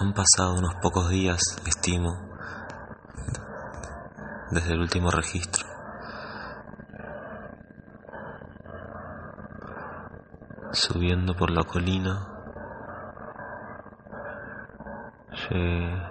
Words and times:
Han 0.00 0.14
pasado 0.14 0.54
unos 0.54 0.76
pocos 0.76 1.10
días, 1.10 1.42
estimo, 1.66 2.16
desde 4.50 4.72
el 4.72 4.80
último 4.80 5.10
registro. 5.10 5.66
Subiendo 10.72 11.36
por 11.36 11.50
la 11.50 11.64
colina, 11.64 12.26
llegué 15.50 16.02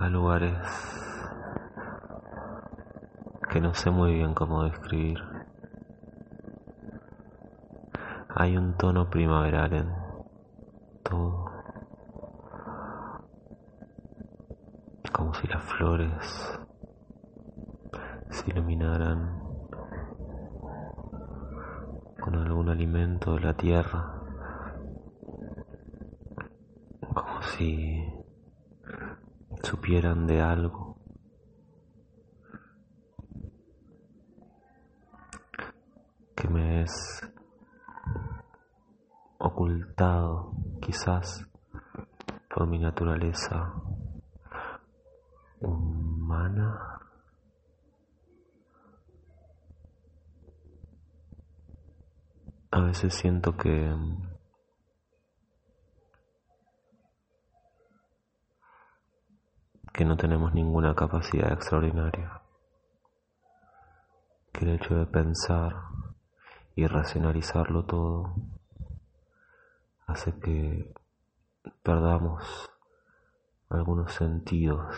a 0.00 0.08
lugares 0.08 0.58
que 3.48 3.60
no 3.60 3.74
sé 3.74 3.92
muy 3.92 4.14
bien 4.14 4.34
cómo 4.34 4.64
describir. 4.64 5.18
Hay 8.34 8.56
un 8.56 8.76
tono 8.76 9.08
primaveral 9.08 9.72
en 9.72 10.08
todo. 11.08 11.44
Como 15.12 15.34
las 15.48 15.62
flores 15.62 16.60
se 18.30 18.50
iluminaran 18.50 19.40
con 22.20 22.34
algún 22.34 22.68
alimento 22.68 23.34
de 23.34 23.40
la 23.40 23.54
tierra. 23.54 24.14
Como 27.14 27.42
si 27.42 28.04
supieran 29.62 30.26
de 30.26 30.42
algo. 30.42 30.96
que 36.36 36.48
me 36.48 36.82
es 36.82 37.28
ocultado 39.38 40.52
quizás 40.80 41.48
por 42.48 42.68
mi 42.68 42.78
naturaleza 42.78 43.74
A 52.70 52.80
veces 52.80 53.14
siento 53.14 53.56
que 53.56 53.96
que 59.94 60.04
no 60.04 60.16
tenemos 60.16 60.52
ninguna 60.54 60.94
capacidad 60.94 61.52
extraordinaria, 61.52 62.40
que 64.52 64.64
el 64.64 64.74
hecho 64.74 64.94
de 64.94 65.06
pensar 65.06 65.74
y 66.76 66.86
racionalizarlo 66.86 67.84
todo 67.84 68.34
hace 70.06 70.38
que 70.38 70.94
perdamos 71.82 72.70
algunos 73.70 74.12
sentidos, 74.12 74.94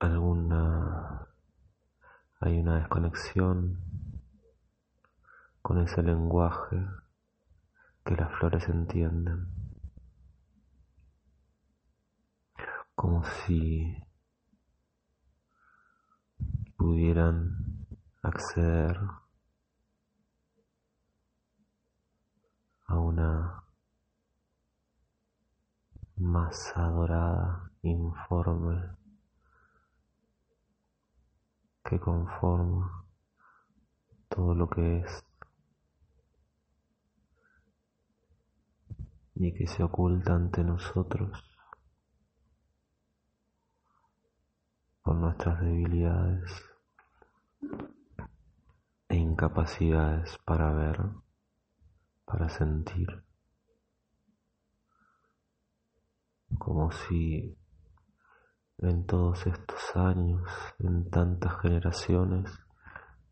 alguna 0.00 1.28
hay 2.40 2.58
una 2.58 2.78
desconexión 2.78 3.78
con 5.60 5.78
ese 5.78 6.02
lenguaje 6.02 6.82
que 8.04 8.16
las 8.16 8.32
flores 8.38 8.66
entienden, 8.68 9.46
como 12.94 13.22
si 13.24 14.02
pudieran 16.78 17.86
acceder 18.22 18.98
a 22.86 22.98
una 22.98 23.64
masa 26.16 26.88
dorada 26.88 27.70
informe 27.82 28.99
que 31.90 31.98
conforma 31.98 33.04
todo 34.28 34.54
lo 34.54 34.70
que 34.70 35.00
es 35.00 35.24
y 39.34 39.52
que 39.52 39.66
se 39.66 39.82
oculta 39.82 40.36
ante 40.36 40.62
nosotros 40.62 41.42
por 45.02 45.16
nuestras 45.16 45.60
debilidades 45.60 46.64
e 49.08 49.16
incapacidades 49.16 50.38
para 50.44 50.70
ver 50.70 51.00
para 52.24 52.48
sentir, 52.48 53.24
como 56.56 56.92
si 56.92 57.59
en 58.82 59.04
todos 59.04 59.46
estos 59.46 59.94
años, 59.94 60.42
en 60.78 61.10
tantas 61.10 61.60
generaciones, 61.60 62.50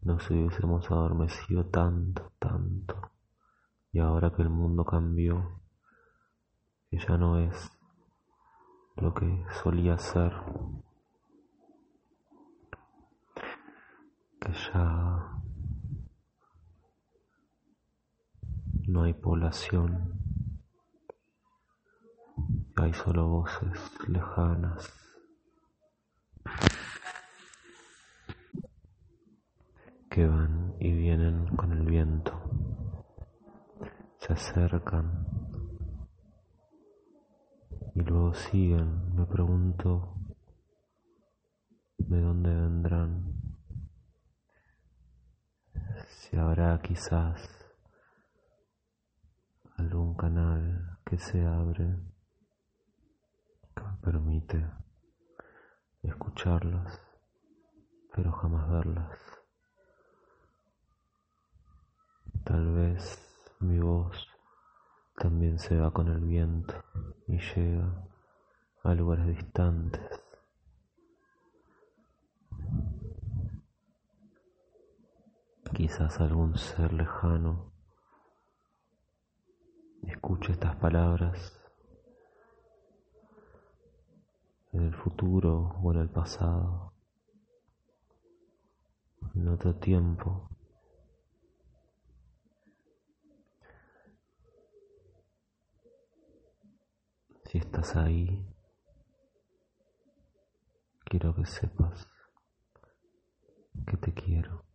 nos 0.02 0.30
hubiésemos 0.30 0.90
adormecido 0.90 1.66
tanto, 1.66 2.32
tanto, 2.38 3.12
y 3.90 3.98
ahora 3.98 4.30
que 4.30 4.42
el 4.42 4.50
mundo 4.50 4.84
cambió, 4.84 5.62
que 6.90 6.98
ya 6.98 7.16
no 7.16 7.38
es 7.38 7.70
lo 8.96 9.14
que 9.14 9.44
solía 9.62 9.96
ser, 9.96 10.32
que 14.40 14.52
ya 14.52 15.40
no 18.86 19.02
hay 19.02 19.14
población, 19.14 20.12
hay 22.76 22.92
solo 22.92 23.28
voces 23.28 24.08
lejanas. 24.08 25.07
Que 30.18 30.26
van 30.26 30.74
y 30.80 30.90
vienen 30.90 31.46
con 31.54 31.70
el 31.70 31.86
viento, 31.86 32.32
se 34.18 34.32
acercan 34.32 35.28
y 37.94 38.00
luego 38.00 38.34
siguen. 38.34 39.14
Me 39.14 39.24
pregunto 39.26 40.16
de 41.98 42.20
dónde 42.20 42.52
vendrán, 42.52 43.32
si 46.08 46.36
habrá 46.36 46.80
quizás 46.82 47.48
algún 49.76 50.16
canal 50.16 50.98
que 51.04 51.16
se 51.16 51.46
abre 51.46 51.96
que 53.72 53.82
me 53.84 53.96
permite 54.02 54.68
escucharlas, 56.02 57.00
pero 58.12 58.32
jamás 58.32 58.68
verlas. 58.68 59.37
Tal 62.48 62.66
vez 62.72 63.18
mi 63.60 63.78
voz 63.78 64.26
también 65.18 65.58
se 65.58 65.76
va 65.76 65.90
con 65.90 66.08
el 66.08 66.20
viento 66.20 66.82
y 67.26 67.36
llega 67.38 68.08
a 68.84 68.94
lugares 68.94 69.26
distantes. 69.26 70.00
Quizás 75.74 76.20
algún 76.20 76.56
ser 76.56 76.94
lejano 76.94 77.70
escuche 80.04 80.52
estas 80.52 80.74
palabras 80.76 81.60
en 84.72 84.84
el 84.84 84.94
futuro 84.94 85.78
o 85.82 85.92
en 85.92 85.98
el 85.98 86.08
pasado, 86.08 86.94
en 89.34 89.48
otro 89.48 89.74
tiempo. 89.74 90.48
Si 97.48 97.56
estás 97.56 97.96
ahí, 97.96 98.44
quiero 101.06 101.34
que 101.34 101.46
sepas 101.46 102.06
que 103.86 103.96
te 103.96 104.12
quiero. 104.12 104.67